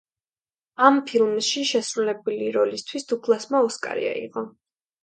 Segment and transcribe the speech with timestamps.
[0.87, 4.51] ამ ფილმში შესრულებული როლისთვის დუგლასმა ოსკარი აიღო.